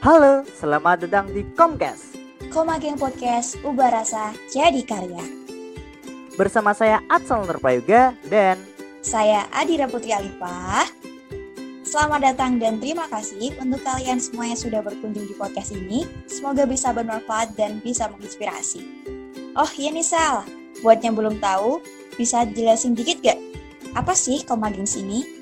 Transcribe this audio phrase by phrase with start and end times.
[0.00, 2.16] Halo, selamat datang di Comcast
[2.48, 5.20] Koma Geng Podcast, ubah rasa jadi karya.
[6.40, 8.56] bersama saya Atsal Nurpayuga dan
[9.04, 10.88] Saya Adira Putri Alifah.
[11.84, 16.08] Selamat datang dan terima kasih untuk kalian semua yang sudah berkunjung di podcast ini.
[16.24, 18.80] Semoga bisa bermanfaat dan bisa menginspirasi.
[19.52, 20.48] Oh iya nih Sal,
[20.80, 21.84] buat yang belum tahu,
[22.16, 23.36] bisa jelasin dikit gak?
[23.92, 25.39] Apa sih Koma Gengs ini?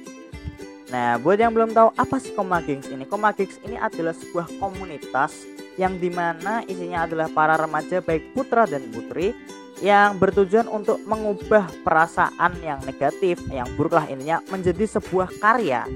[0.89, 3.05] Nah, buat yang belum tahu apa sih Koma Gengs ini?
[3.05, 5.45] Koma Gengs ini adalah sebuah komunitas
[5.77, 9.37] yang di mana isinya adalah para remaja baik putra dan putri
[9.79, 15.87] yang bertujuan untuk mengubah perasaan yang negatif, yang buruk lah ininya menjadi sebuah karya.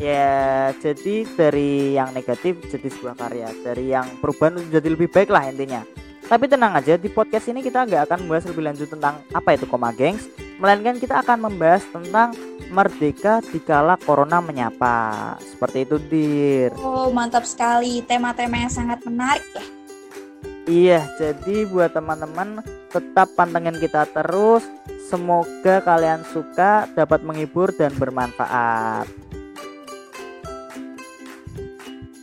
[0.00, 5.52] Ya, jadi dari yang negatif jadi sebuah karya, dari yang perubahan jadi lebih baik lah
[5.52, 5.84] intinya.
[6.24, 9.68] Tapi tenang aja, di podcast ini kita nggak akan membahas lebih lanjut tentang apa itu
[9.68, 10.24] Koma Gengs,
[10.60, 12.36] melainkan kita akan membahas tentang
[12.68, 15.34] merdeka dikala corona menyapa.
[15.40, 16.70] Seperti itu, Dir.
[16.78, 19.64] Oh mantap sekali, tema-tema yang sangat menarik ya.
[20.70, 24.62] Iya, jadi buat teman-teman tetap pantengin kita terus.
[25.10, 29.10] Semoga kalian suka, dapat menghibur dan bermanfaat.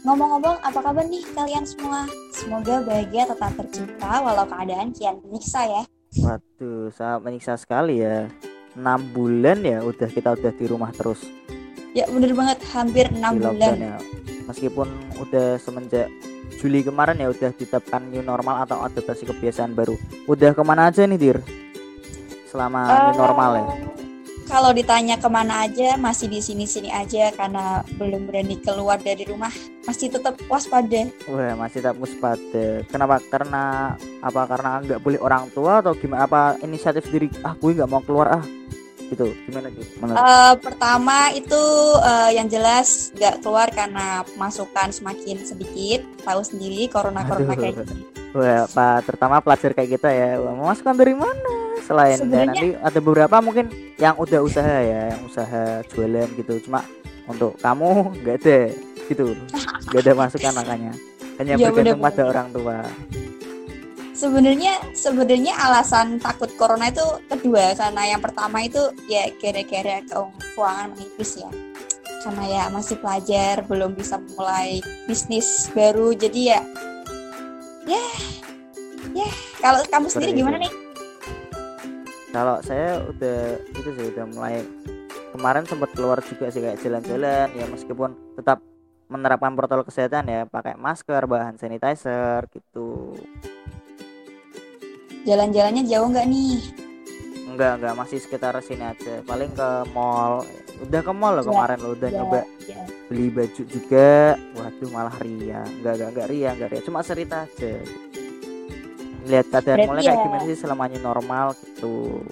[0.07, 2.07] Ngomong-ngomong, apa kabar nih kalian semua?
[2.31, 5.83] Semoga bahagia tetap tercipta walau keadaan kian menyiksa ya.
[6.17, 8.27] Waduh, sangat menyiksa sekali ya.
[8.73, 11.25] 6 bulan ya udah kita udah di rumah terus
[11.91, 13.73] Ya bener banget, hampir 6 di bulan.
[13.75, 13.97] ya.
[14.45, 14.87] Meskipun
[15.19, 16.07] udah semenjak
[16.55, 19.97] Juli kemarin ya udah ditetapkan new normal atau adaptasi kebiasaan baru.
[20.25, 21.37] Udah ke mana aja nih Dir?
[22.47, 23.65] Selama new Eh, normal ya.
[24.47, 29.51] Kalau ditanya ke mana aja, masih di sini-sini aja karena belum berani keluar dari rumah.
[29.83, 31.11] Masih tetap waspada.
[31.27, 32.79] Wah masih tak waspada.
[32.87, 33.19] Kenapa?
[33.27, 34.41] Karena apa?
[34.47, 36.23] Karena nggak boleh orang tua atau gimana?
[36.23, 37.27] Apa inisiatif diri?
[37.43, 38.43] Ah gue nggak mau keluar ah.
[39.11, 39.35] Gitu.
[39.51, 39.67] Gimana?
[39.99, 40.15] Menurut?
[40.15, 41.63] Eh, pertama itu
[41.99, 46.07] eh, yang jelas nggak keluar karena masukan semakin sedikit.
[46.23, 47.59] Tahu sendiri corona-corona Aduh.
[47.59, 47.95] kayak gini.
[48.31, 50.39] Wah, apa terutama pelajar kayak kita ya.
[50.39, 51.66] Masukan dari mana?
[51.81, 53.65] Selain dan Sebenarnya- nanti ada beberapa mungkin
[53.95, 56.53] yang udah usaha ya, yang usaha jualan gitu.
[56.63, 56.81] Cuma
[57.25, 57.89] untuk kamu
[58.21, 58.59] nggak ada
[59.05, 59.25] gitu.
[59.87, 60.91] Nggak ada masukan makanya.
[61.37, 62.77] Hanya Iya, bergantung pada orang tua.
[64.11, 71.37] Sebenarnya sebenarnya alasan takut corona itu kedua karena yang pertama itu ya gara-gara keuangan menipis
[71.37, 71.49] ya.
[72.25, 76.59] Karena ya masih pelajar belum bisa mulai bisnis baru jadi ya
[77.85, 78.03] ya
[79.13, 79.29] ya
[79.61, 80.73] kalau kamu sendiri gimana nih?
[82.37, 84.61] Kalau saya udah itu sih udah mulai
[85.33, 88.61] kemarin sempat keluar juga sih kayak jalan-jalan ya meskipun tetap
[89.09, 93.17] menerapkan protokol kesehatan ya pakai masker, bahan sanitizer gitu.
[95.25, 96.61] Jalan-jalannya jauh nggak nih?
[97.49, 99.25] Enggak, enggak masih sekitar sini aja.
[99.25, 100.45] Paling ke mall.
[100.85, 102.81] Udah ke mall loh Ya, kemarin lo udah ya, nyoba ya.
[103.09, 104.37] beli baju juga.
[104.53, 105.65] Waduh, malah ria.
[105.65, 106.81] Enggak, enggak, enggak ria, enggak ria.
[106.85, 107.73] Cuma cerita aja.
[109.27, 112.23] Lihat keadaan Berarti mallnya kayak ya- gimana sih selama new normal gitu.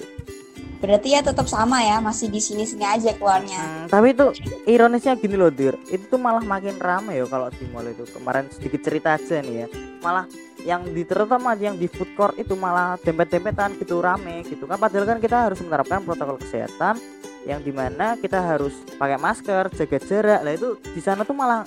[0.76, 3.58] Berarti ya tetap sama ya masih di sini-sini aja keluarnya.
[3.60, 4.32] Hmm, tapi itu
[4.70, 5.76] ironisnya gini loh, Dir.
[5.90, 8.06] Itu tuh malah makin rame ya kalau di mall itu.
[8.08, 9.68] Kemarin sedikit cerita aja nih ya.
[10.04, 10.26] Malah
[10.66, 15.06] yang di terutama yang di food court itu malah dempet-dempetan gitu rame gitu kan padahal
[15.06, 16.98] kan kita harus menerapkan protokol kesehatan
[17.46, 21.62] yang di mana kita harus pakai masker jaga jarak lah itu di sana tuh malah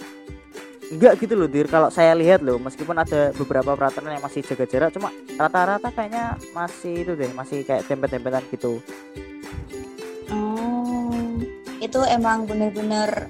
[0.93, 1.67] enggak gitu loh dir.
[1.69, 6.37] Kalau saya lihat loh meskipun ada beberapa peraturan yang masih jaga jarak cuma rata-rata kayaknya
[6.57, 8.81] masih itu deh masih kayak dempet-dempetan gitu.
[10.29, 11.41] Hmm,
[11.81, 13.29] itu emang bener-bener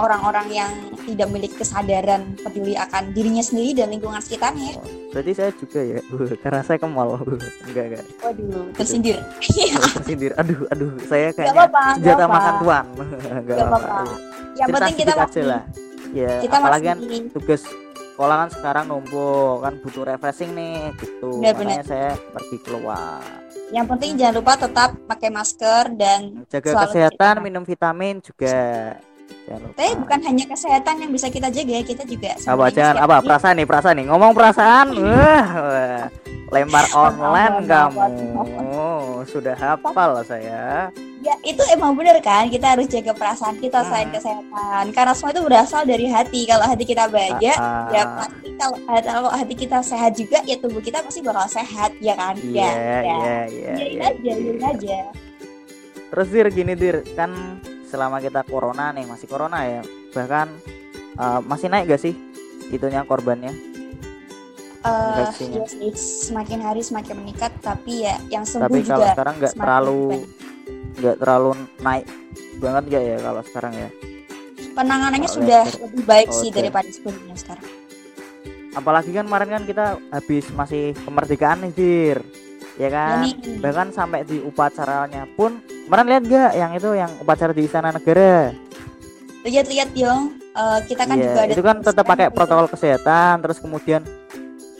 [0.00, 0.72] orang-orang yang
[1.04, 4.74] tidak memiliki kesadaran peduli akan dirinya sendiri dan lingkungan sekitarnya.
[4.74, 4.80] ya.
[5.12, 6.00] berarti saya juga ya?
[6.42, 7.20] Karena saya ke mall
[7.68, 8.04] enggak enggak.
[8.24, 9.16] Waduh, tersindir.
[10.00, 10.32] tersindir.
[10.40, 12.84] Aduh aduh saya kayaknya senjata makan tuan
[13.36, 14.00] enggak Gak apa-apa.
[14.56, 15.44] Yang penting kita masih,
[16.16, 16.98] ya kita apalagi kan
[17.36, 17.62] tugas
[18.16, 21.36] sekolah kan sekarang numpuk kan butuh refreshing nih gitu.
[21.36, 21.84] Benar-benar.
[21.84, 23.20] makanya saya pergi keluar.
[23.68, 28.56] Yang penting jangan lupa tetap pakai masker dan jaga kesehatan minum vitamin juga
[29.46, 33.16] tapi bukan hanya kesehatan yang bisa kita jaga, kita juga apa jangan apa?
[33.22, 34.06] perasaan nih perasaan nih.
[34.10, 34.86] Ngomong perasaan?
[34.92, 36.04] Wah, wah.
[36.46, 38.06] lempar online kamu.
[39.26, 40.90] sudah hafal saya.
[41.18, 44.14] Ya itu emang bener kan, kita harus jaga perasaan kita selain Hmm.
[44.14, 44.84] kesehatan.
[44.94, 46.46] Karena semua itu berasal dari hati.
[46.46, 48.06] Kalau hati kita bahagia, Ah, ya ah.
[48.22, 52.38] pasti kalau kalau hati kita sehat juga ya tubuh kita pasti bakal sehat ya kan?
[52.38, 54.06] Iya ya iya iya Iyain iya.
[54.06, 54.98] aja iyain aja.
[56.06, 59.80] Terus dir gini dir kan selama kita corona nih masih corona ya
[60.10, 60.50] bahkan
[61.16, 62.14] eh, masih naik gak sih
[62.68, 63.54] itunya korbannya?
[64.86, 65.66] Infeksinya.
[65.66, 65.90] iya sih,
[66.30, 70.02] semakin hari semakin meningkat tapi ya yang sembuh tapi kalau juga sekarang nggak terlalu
[70.96, 71.50] nggak terlalu
[71.80, 72.06] naik
[72.56, 73.88] banget nggak ya kalau sekarang ya?
[74.72, 77.66] Penanganannya Kalau sudah lihat- lebih baik Oh, sih daripada sebelumnya sekarang.
[78.72, 82.18] Apalagi kan kemarin kan kita habis masih kemerdekaan nih dir
[82.76, 83.24] ya kan?
[83.24, 87.92] Nih bahkan sampai di upacaranya pun kemarin lihat gak yang itu yang upacara di istana
[87.92, 88.52] negara?
[89.46, 92.36] Lihat-lihat dong Eh, kita kan Iya, juga ada itu kan tetap pakai gitu.
[92.40, 94.00] protokol kesehatan terus kemudian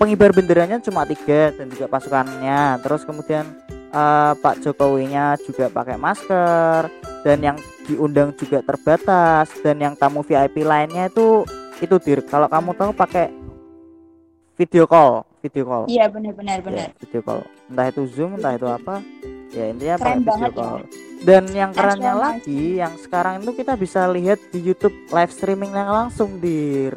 [0.01, 2.81] pengibar benderanya cuma tiga dan juga pasukannya.
[2.81, 3.45] Terus kemudian
[3.93, 6.89] eh, Pak Jokowinya juga pakai masker
[7.29, 11.45] dan yang diundang juga terbatas dan yang tamu VIP lainnya itu
[11.85, 12.25] itu dir.
[12.25, 13.29] Kalau kamu tahu pakai
[14.57, 15.85] video call video call.
[15.87, 16.89] Iya benar-benar Ya, benar.
[16.99, 17.41] video call.
[17.71, 18.95] Entah itu zoom entah itu apa.
[19.55, 20.59] Ya intinya Keren pakai video banget ya.
[20.59, 20.79] call.
[21.17, 25.89] Dan yang kerennya lagi yang sekarang itu kita bisa lihat di YouTube live streaming yang
[25.89, 26.93] langsung dir.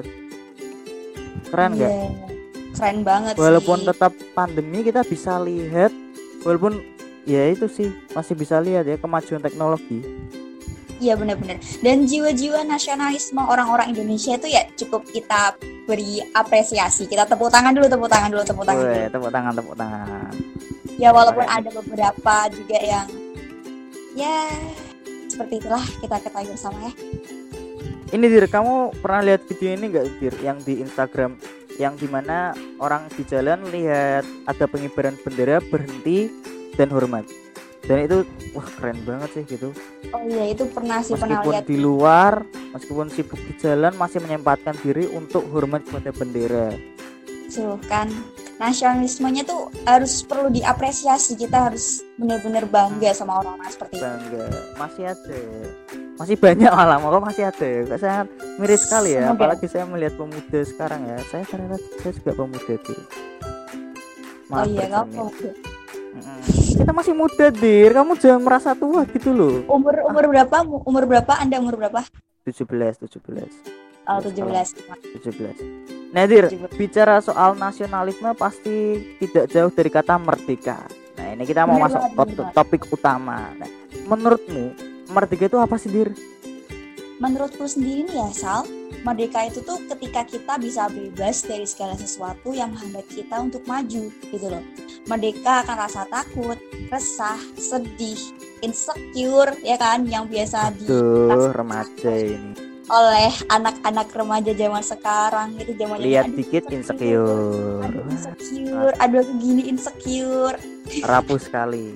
[1.47, 1.89] Keren nggak?
[1.89, 2.09] Iya,
[2.75, 3.87] keren banget walaupun sih.
[3.89, 5.91] tetap pandemi kita bisa lihat
[6.43, 6.79] walaupun
[7.25, 9.99] ya itu sih masih bisa lihat ya kemajuan teknologi
[10.99, 11.57] Iya benar-benar.
[11.79, 15.55] Dan jiwa-jiwa nasionalisme orang-orang Indonesia itu ya cukup kita
[15.87, 17.07] beri apresiasi.
[17.07, 19.07] Kita tepuk tangan dulu, tepuk tangan dulu, tepuk tangan dulu.
[19.07, 20.31] tepuk tangan tepuk tangan
[20.99, 21.63] Ya walaupun Makanya.
[21.63, 23.07] ada beberapa juga yang
[24.19, 24.51] ya
[25.31, 26.93] seperti itulah kita ketahui bersama ya.
[28.11, 31.39] ini dir kamu pernah lihat video ini nggak dir yang di Instagram
[31.79, 32.51] yang di mana
[32.83, 36.27] orang di jalan lihat ada pengibaran bendera berhenti
[36.75, 37.23] dan hormat
[37.87, 38.17] dan itu
[38.51, 39.69] wah keren banget sih gitu
[40.09, 41.65] Oh iya itu pernah sih pernah meskipun lihat.
[41.65, 42.33] di luar
[42.73, 46.69] meskipun sibuk di jalan masih menyempatkan diri untuk hormat kepada bendera
[47.49, 48.05] Tuh kan
[48.61, 51.33] nasionalismenya tuh harus perlu diapresiasi.
[51.33, 54.03] Kita harus benar-benar bangga sama orang-orang seperti itu.
[54.05, 54.47] bangga
[54.77, 55.41] masih ada
[56.19, 58.27] masih banyak malah kok masih ada kok sangat
[58.59, 59.33] miris sekali ya Semoga.
[59.39, 63.01] apalagi saya melihat pemuda sekarang ya saya ternyata saya juga pemuda Oh
[64.49, 65.68] Maaf iya bercermin.
[66.75, 70.57] Kita masih muda dir kamu jangan merasa tua gitu loh umur umur berapa?
[70.83, 71.33] Umur berapa?
[71.35, 72.01] Anda umur berapa?
[72.43, 72.65] 17
[72.99, 73.77] 17
[74.09, 75.21] Oh, Yes, 17.
[75.21, 76.73] 17 nah dir 17.
[76.73, 78.75] bicara soal nasionalisme pasti
[79.21, 80.81] tidak jauh dari kata merdeka
[81.13, 83.69] nah ini kita mau Bener masuk banget, to- topik utama nah,
[84.07, 84.73] menurutmu
[85.07, 86.09] merdeka itu apa sih dir
[87.19, 88.65] menurutku sendiri nih ya Sal
[89.03, 94.11] merdeka itu tuh ketika kita bisa bebas dari segala sesuatu yang menghambat kita untuk maju
[94.11, 94.63] gitu loh.
[95.07, 96.57] Merdeka akan rasa takut
[96.89, 98.17] resah sedih
[98.59, 100.87] insecure ya kan yang biasa di
[101.55, 102.67] remaja ini.
[102.89, 107.85] oleh anak-anak remaja zaman sekarang itu zaman lihat dikit insecure.
[107.85, 110.57] aduh insecure aduh aku gini insecure.
[111.05, 111.93] Rapuh sekali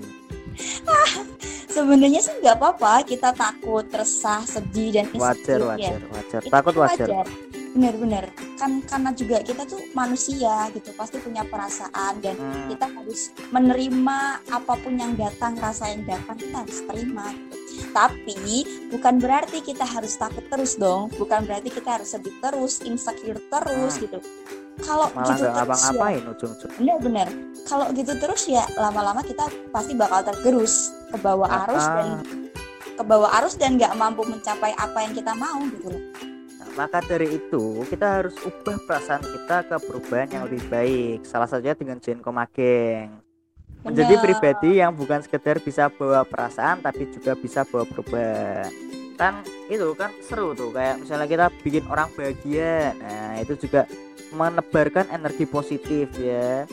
[1.74, 5.68] sebenarnya sih nggak apa-apa kita takut resah sedih dan wajar insecure ya.
[5.74, 6.40] wajar wajar.
[6.46, 7.08] Itu takut tuh wajar.
[7.74, 8.26] Bener-bener
[8.62, 14.20] kan karena juga kita tuh manusia gitu pasti punya perasaan dan Hmm, kita harus menerima
[14.46, 17.63] apa pun yang datang rasa yang datang kita harus terima gitu.
[17.94, 21.14] Tapi bukan berarti kita harus takut terus dong.
[21.16, 24.04] Bukan berarti kita harus sedih terus insecure terus Hmm.
[24.04, 24.20] gitu.
[24.82, 25.54] Kalau gitu terus ya.
[25.54, 26.72] ngapa-ngapain ujung-ujung.
[26.82, 27.28] Bener-bener
[27.64, 32.10] kalau gitu terus ya lama-lama kita pasti bakal tergerus ke bawah arus Ah, dan
[32.94, 36.04] ke bawah arus dan nggak mampu mencapai apa yang kita mau gitu loh.
[36.58, 41.22] Nah, maka dari itu kita harus ubah perasaan kita ke perubahan yang lebih baik.
[41.22, 43.14] Salah satunya dengan Jen Komageng.
[43.84, 48.72] Menjadi pribadi yang bukan sekedar bisa bawa perasaan tapi juga bisa bawa perubahan.
[49.20, 52.96] Kan itu kan seru tuh kayak misalnya kita bikin orang bahagia.
[52.98, 53.86] Nah, itu juga
[54.34, 56.64] menebarkan energi positif ya.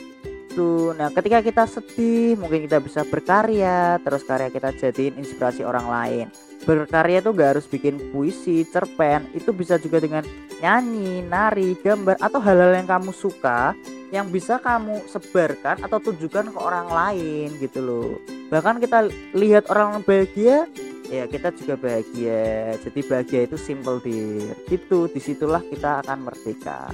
[0.51, 5.87] Tuh, nah ketika kita sedih mungkin kita bisa berkarya, terus karya kita jadiin inspirasi orang
[5.87, 6.27] lain
[6.65, 10.25] berkarya tuh gak harus bikin puisi, cerpen, itu bisa juga dengan
[10.61, 13.73] nyanyi, nari, gambar atau hal-hal yang kamu suka
[14.11, 18.11] yang bisa kamu sebarkan atau tunjukkan ke orang lain gitu loh.
[18.51, 19.07] Bahkan kita
[19.39, 20.67] lihat orang bahagia,
[21.07, 22.75] ya kita juga bahagia.
[22.83, 24.55] Jadi bahagia itu simple dir.
[24.67, 26.91] Gitu, di situlah kita akan merdeka.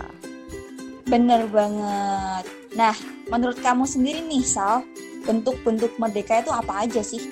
[1.09, 2.45] Bener banget.
[2.77, 2.95] Nah,
[3.33, 4.85] menurut kamu sendiri nih, Sal,
[5.25, 7.23] bentuk-bentuk merdeka itu apa aja sih?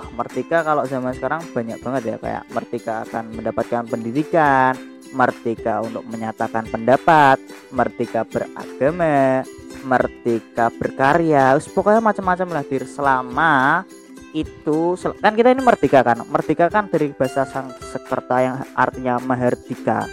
[0.00, 4.74] Ah, Merdeka kalau zaman sekarang banyak banget ya kayak merdeka akan mendapatkan pendidikan,
[5.14, 7.38] merdeka untuk menyatakan pendapat,
[7.70, 9.46] merdeka beragama,
[9.86, 12.84] merdeka berkarya, Us, pokoknya macam-macam lah dir.
[12.84, 13.86] Selama
[14.34, 16.26] itu sel- kan kita ini merdeka kan?
[16.26, 20.10] Merdeka kan dari bahasa Sanskerta yang artinya mahardika.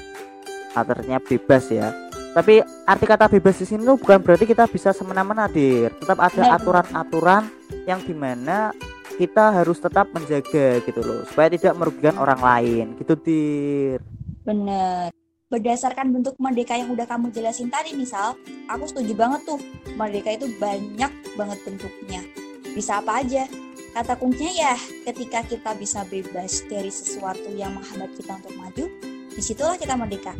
[0.77, 1.89] Artinya bebas ya.
[2.31, 5.91] Tapi arti kata bebas di sini tuh bukan berarti kita bisa semena-mena dir.
[5.99, 7.43] Tetap ada aturan-aturan
[7.83, 8.71] yang di mana
[9.19, 12.85] kita harus tetap menjaga gitu loh supaya tidak merugikan orang lain.
[12.95, 13.99] Gitu dir
[14.43, 15.09] Bener.
[15.51, 18.39] Berdasarkan bentuk merdeka yang udah kamu jelasin tadi, misal,
[18.71, 19.59] aku setuju banget tuh.
[19.99, 22.23] Merdeka itu banyak banget bentuknya.
[22.71, 23.43] Bisa apa aja?
[23.91, 24.75] Kata kuncinya ya,
[25.11, 28.87] ketika kita bisa bebas dari sesuatu yang menghambat kita untuk maju,
[29.31, 30.35] di situlah kita merdeka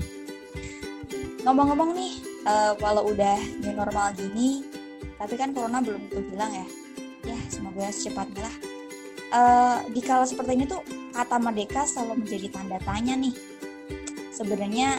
[1.41, 2.13] ngomong-ngomong nih
[2.45, 4.61] uh, walau udah new normal gini
[5.17, 6.67] tapi kan corona belum tentu hilang ya
[7.25, 8.55] ya semoga secepatnya lah
[9.33, 10.81] uh, di kala seperti ini tuh
[11.15, 13.33] kata merdeka selalu menjadi tanda tanya nih
[14.31, 14.97] sebenarnya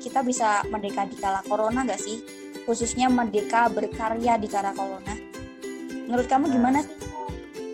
[0.00, 2.24] kita bisa merdeka di kala corona gak sih?
[2.64, 5.14] Khususnya merdeka berkarya di kala corona.
[6.08, 6.82] Menurut kamu gimana?
[6.82, 7.10] Sih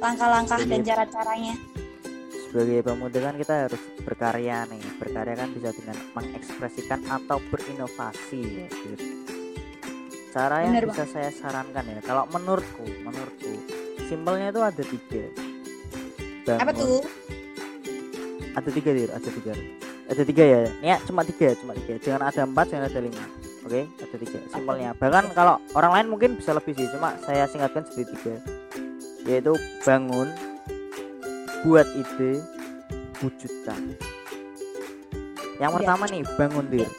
[0.01, 1.55] langkah-langkah dan cara-caranya?
[2.47, 4.83] Sebagai pemuda kan kita harus berkarya nih.
[5.01, 9.07] Berkarya kan bisa dengan mengekspresikan atau berinovasi ya gitu.
[10.37, 11.13] cara yang Bener bisa bang.
[11.17, 13.57] saya sarankan ya kalau menurutku menurutku
[14.05, 15.25] simpelnya itu ada tiga.
[16.45, 16.61] Bangun.
[16.61, 17.01] apa tuh?
[18.53, 19.11] Ada tiga dir.
[19.17, 19.53] Ada tiga
[20.07, 20.61] ada tiga ya?
[20.83, 21.99] Ya cuma tiga cuma tiga.
[21.99, 23.25] Jangan ada empat jangan ada lima.
[23.67, 23.85] Oke okay?
[24.03, 24.39] ada tiga.
[24.51, 24.91] Simpelnya.
[24.95, 26.87] Bahkan kalau orang lain mungkin bisa lebih sih.
[26.95, 28.35] Cuma saya singkatkan jadi tiga.
[29.27, 30.31] Yaitu bangun
[31.67, 32.39] buat ide
[33.19, 33.81] wujudkan.
[35.59, 35.77] Yang ya.
[35.81, 36.91] pertama nih bangun dir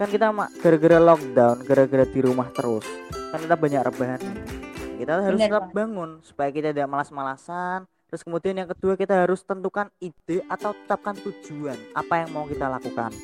[0.00, 0.32] kan kita
[0.64, 2.88] gara-gara lockdown gara-gara di rumah terus
[3.30, 4.20] kan kita banyak rebahan.
[4.96, 9.86] Kita harus tetap bangun supaya kita tidak malas-malasan terus kemudian yang kedua kita harus tentukan
[10.02, 13.14] ide atau tetapkan tujuan apa yang mau kita lakukan.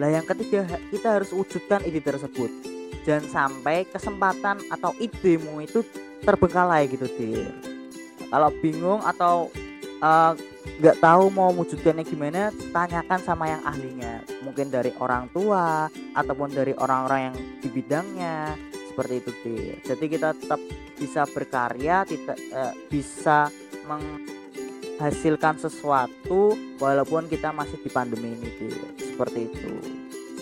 [0.00, 2.48] Lah yang ketiga kita harus wujudkan ide tersebut.
[3.04, 5.84] Jangan sampai kesempatan atau idemu itu
[6.24, 7.52] terbengkalai gitu dir.
[8.32, 9.52] Kalau bingung atau
[10.00, 10.32] Eh,
[10.80, 14.24] nggak uh, tahu mau wujudkannya gimana tanyakan sama yang ahlinya.
[14.40, 18.56] Mungkin dari orang tua ataupun dari orang-orang yang di bidangnya.
[18.90, 20.60] Seperti itu sih jadi kita tetap
[20.98, 23.46] bisa berkarya tidak uh, bisa
[23.86, 28.72] menghasilkan sesuatu walaupun kita masih di pandemi ini sih
[29.14, 29.72] seperti itu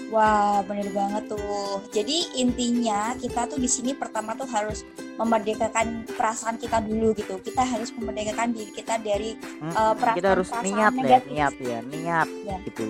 [0.08, 1.84] Wah, bener banget tuh.
[1.92, 4.80] Jadi intinya kita tuh di sini pertama tuh harus
[5.20, 7.36] memerdekakan perasaan kita dulu gitu.
[7.44, 11.28] Kita harus memerdekakan diri kita dari hmm, uh, perasaan kita harus perasaan niat negatif.
[11.28, 12.56] ya, niat ya, niat ya.
[12.64, 12.86] gitu.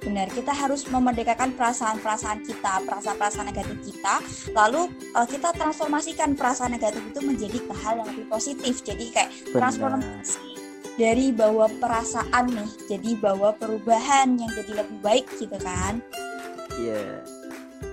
[0.00, 4.14] Benar, kita harus memerdekakan perasaan-perasaan kita, perasaan-perasaan negatif kita,
[4.56, 8.80] lalu uh, kita transformasikan perasaan negatif itu menjadi ke hal yang lebih positif.
[8.80, 9.68] Jadi kayak Benar.
[9.68, 10.40] transformasi
[10.96, 16.00] dari bawa perasaan nih, jadi bawa perubahan yang jadi lebih baik gitu kan.
[16.80, 16.96] Iya.
[16.96, 17.16] Yeah.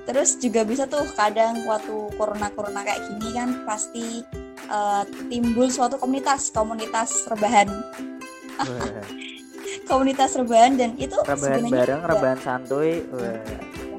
[0.08, 4.24] Terus juga bisa tuh kadang waktu corona-corona kayak gini kan pasti
[4.72, 7.68] uh, timbul suatu komunitas, komunitas rebahan.
[9.88, 13.02] Komunitas rebahan dan itu rebahan bareng, juga, rebahan santuy.
[13.10, 13.40] Wah.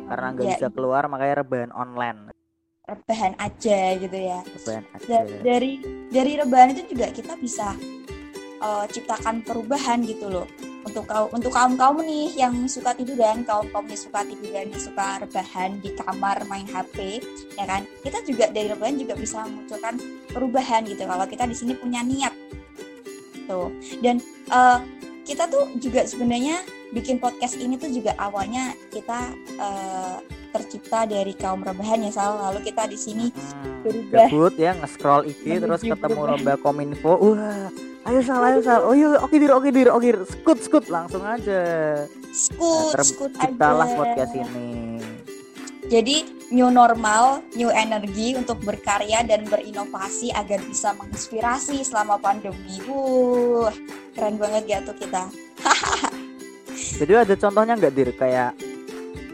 [0.09, 2.19] Karena nggak ya, bisa keluar makanya rebahan online.
[2.89, 4.41] Rebahan aja gitu ya.
[4.45, 5.17] Rebahan aja.
[5.45, 5.73] Dari
[6.09, 7.77] dari rebahan itu juga kita bisa
[8.61, 10.49] uh, ciptakan perubahan gitu loh
[10.89, 14.81] untuk kau untuk kaum kaum nih yang suka tiduran kaum kaum yang suka tiduran yang
[14.81, 17.21] suka rebahan di kamar main HP
[17.61, 20.01] ya kan kita juga dari rebahan juga bisa munculkan
[20.33, 22.33] perubahan gitu kalau kita di sini punya niat
[23.45, 23.69] tuh
[24.01, 24.17] dan
[24.49, 24.81] uh,
[25.29, 26.65] kita tuh juga sebenarnya
[26.97, 30.25] bikin podcast ini tuh juga awalnya kita uh,
[30.57, 32.41] tercipta dari kaum rebahan ya Sal.
[32.49, 34.57] Lalu kita di sini hmm, berubah.
[34.57, 37.21] Ya nge-scroll IG terus ketemu lomba kominfo.
[37.21, 37.69] Wah
[38.09, 38.81] ayo sal ayo sal.
[38.89, 41.61] Oh iya oke dir oke dir oke skut skut langsung aja.
[42.33, 43.85] Skut nah, skut aja.
[44.01, 44.88] podcast ini
[45.89, 53.73] jadi new normal new energy untuk berkarya dan berinovasi agar bisa menginspirasi selama pandemi uh
[54.13, 55.29] keren banget ya tuh kita
[57.01, 58.53] jadi ada contohnya nggak dir kayak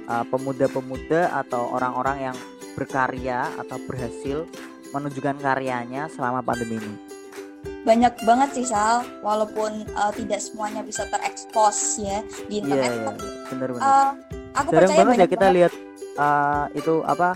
[0.07, 2.37] uh, pemuda-pemuda atau orang-orang yang
[2.75, 4.47] berkarya atau berhasil
[4.91, 6.95] menunjukkan karyanya selama pandemi ini
[7.85, 13.47] banyak banget sih Sal walaupun uh, tidak semuanya bisa terekspos ya di internet yeah, yeah.
[13.53, 13.85] bener, bener.
[13.85, 14.11] Uh,
[14.57, 15.57] aku Jarang percaya banget ya kita banget.
[15.61, 15.73] lihat
[16.19, 17.35] uh, itu apa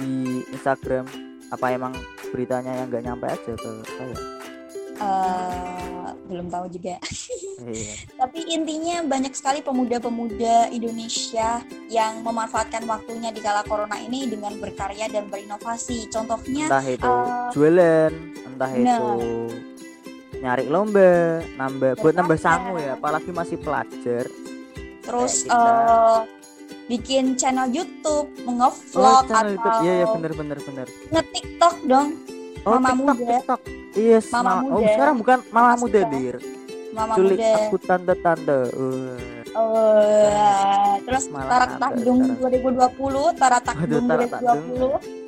[0.00, 1.04] di Instagram
[1.50, 1.92] apa emang
[2.30, 4.16] beritanya yang nggak nyampe aja ke saya?
[5.00, 6.96] Uh, belum tahu juga.
[7.60, 8.08] Iya.
[8.16, 11.60] tapi intinya banyak sekali pemuda-pemuda Indonesia
[11.92, 16.08] yang memanfaatkan waktunya di kala corona ini dengan berkarya dan berinovasi.
[16.08, 18.12] Contohnya entah itu uh, jualan
[18.48, 19.12] entah nah, itu
[20.40, 24.24] nyari lomba nambah buat nambah sangu ya apalagi masih pelajar.
[25.04, 26.24] Terus uh,
[26.90, 29.74] bikin channel YouTube ngevlog oh, atau YouTube.
[29.86, 30.86] Iya, iya bener bener bener.
[31.14, 32.08] Nge-TikTok dong.
[32.66, 33.36] Oh, Mama TikTok, muda.
[33.38, 33.60] TikTok.
[33.94, 34.74] Yes, Mama ma muda.
[34.74, 36.36] Oh, sekarang bukan Mama Mas muda, Dir.
[36.90, 37.50] Mama Culik muda.
[37.62, 38.60] aku tante-tante.
[38.74, 39.18] Uh.
[39.50, 45.20] Uh, terus Tarak Takdung 2020, Tarak Takdung 2020.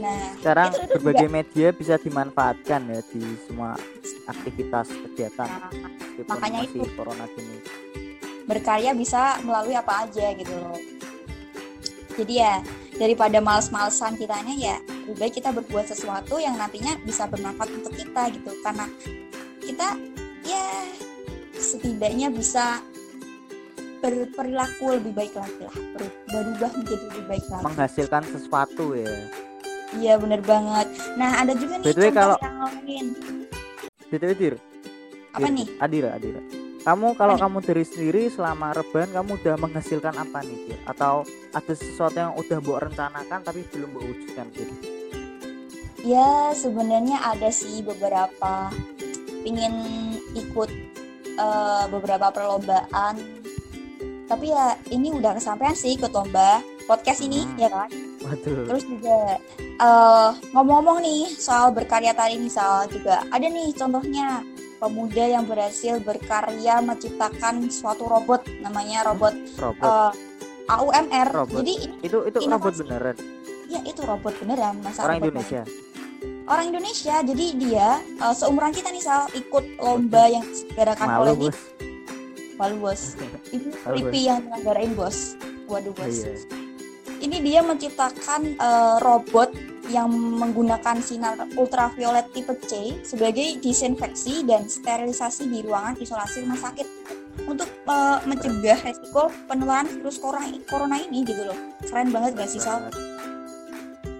[0.00, 1.36] Nah, sekarang berbagai juga.
[1.36, 3.76] media bisa dimanfaatkan ya di semua
[4.24, 5.48] aktivitas kegiatan.
[5.48, 5.68] Nah,
[6.24, 7.60] makanya itu corona gini.
[8.48, 10.99] Berkarya bisa melalui apa aja gitu loh.
[12.20, 12.60] Jadi ya
[13.00, 14.76] daripada males-malesan kitanya ya
[15.08, 18.52] lebih baik kita berbuat sesuatu yang nantinya bisa bermanfaat untuk kita gitu.
[18.60, 18.84] Karena
[19.64, 19.96] kita
[20.44, 20.64] ya
[21.56, 22.84] setidaknya bisa
[24.04, 25.76] berperilaku lebih baik lagi lah.
[25.96, 27.64] Ber- berubah menjadi lebih baik lagi.
[27.64, 29.16] Menghasilkan sesuatu ya.
[29.96, 30.88] Iya bener banget.
[31.16, 32.40] Nah ada juga nih contoh kalau-
[32.84, 33.08] yang
[34.12, 34.54] btw dir.
[35.30, 35.66] Apa Dir, nih?
[35.80, 36.42] Adira Adira
[36.80, 40.80] kamu kalau kamu diri sendiri selama rebahan kamu udah menghasilkan apa nih Dir?
[40.88, 44.46] atau ada sesuatu yang udah mbok rencanakan tapi belum mbok wujudkan?
[46.00, 48.72] Ya sebenarnya ada sih beberapa
[49.44, 49.74] ingin
[50.32, 50.70] ikut
[51.36, 53.20] eh, beberapa perlombaan.
[54.24, 57.58] Tapi ya ini udah kesampaian sih ikut lomba podcast ini Hmm.
[57.60, 57.90] ya kan.
[58.20, 59.18] waduh Terus juga
[59.60, 64.40] eh, ngomong-ngomong nih soal berkarya tadi misal juga ada nih contohnya
[64.80, 69.84] pemuda yang berhasil berkarya menciptakan suatu robot namanya robot robot.
[69.84, 70.12] eh,
[70.72, 71.28] AUMR.
[71.34, 71.58] Robot.
[71.60, 72.80] Jadi ini itu itu robot inovasi.
[72.88, 73.16] beneran?
[73.68, 75.62] Ya itu robot beneran masa orang robot Indonesia?
[76.50, 81.34] Orang Indonesia jadi dia uh, seumuran kita nih Sal ikut lomba yang diselenggarakan malu oleh
[81.36, 81.58] bos.
[82.58, 83.02] Malu bos.
[83.86, 85.38] Malu, Lipi yang nyelenggarain bos.
[85.70, 86.16] Waduh bos.
[86.26, 86.34] Iya.
[87.20, 89.52] Ini dia menciptakan uh, robot
[89.90, 96.86] yang menggunakan sinar ultraviolet tipe C sebagai disinfeksi dan sterilisasi di ruangan isolasi rumah sakit
[97.46, 102.86] untuk uh, mencegah resiko penularan virus corona, ini gitu loh keren banget gak sih Sal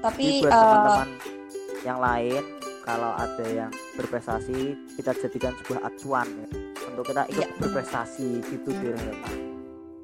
[0.01, 1.09] tapi Jadi buat uh, teman-teman
[1.87, 2.43] yang lain
[2.85, 6.49] kalau ada yang berprestasi kita jadikan sebuah acuan ya
[6.91, 7.57] untuk kita ikut Iya.
[7.61, 8.99] berprestasi gitu Dir.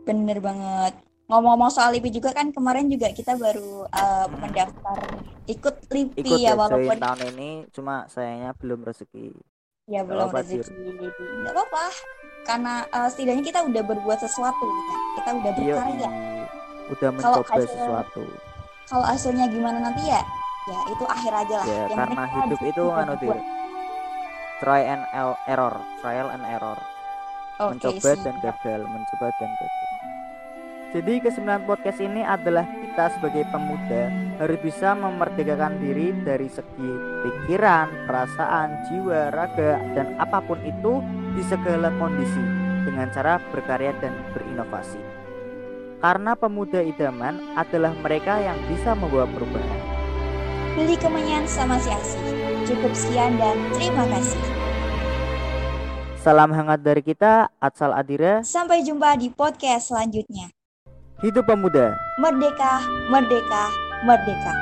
[0.07, 0.95] Bener banget.
[1.27, 4.99] Ngomong-ngomong soal LIPI juga kan kemarin juga kita baru uh, mendaftar
[5.51, 9.35] ikut LIPI ikut ya ya walaupun tahun ini cuma sayangnya belum rezeki.
[9.91, 10.87] Ya belum rezeki.
[11.43, 11.85] Nggak apa-apa.
[12.47, 14.95] Karena uh, setidaknya kita udah berbuat sesuatu gitu.
[15.19, 16.11] kita udah Iya, berkarya.
[16.95, 18.23] udah Kalau mencoba hasil- sesuatu.
[18.87, 20.23] kalau hasilnya gimana nanti ya
[20.71, 21.67] ya itu akhir aja lah.
[21.67, 23.15] Ya Yang karena hidup itu anu
[24.63, 25.03] try and
[25.51, 26.79] error trial and error.
[27.59, 29.96] Oke, mencoba dan gagal mencoba dan gagal
[30.97, 34.09] jadi kesembilan podcast ini adalah kita sebagai pemuda
[34.41, 41.05] harus bisa memerdekakan diri dari segi pikiran, perasaan, jiwa, raga, dan apa pun itu
[41.37, 42.41] di segala kondisi
[42.89, 44.97] dengan cara berkarya dan berinovasi.
[46.01, 49.81] Karena pemuda idaman adalah mereka yang bisa membawa perubahan.
[50.77, 52.21] beli kemenyan sama si Asih
[52.69, 54.41] cukup sekian dan terima kasih
[56.21, 58.45] Salam hangat dari kita, Atsal Adira.
[58.45, 60.56] sampai jumpa di podcast selanjutnya
[61.17, 61.97] Hidup pemuda.
[62.21, 63.63] merdeka merdeka
[64.05, 64.53] merdeka